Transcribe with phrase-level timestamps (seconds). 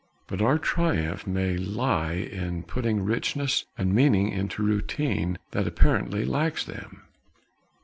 [0.25, 6.65] But our triumph may lie in putting richness and meaning into routine that apparently lacks
[6.65, 7.03] them.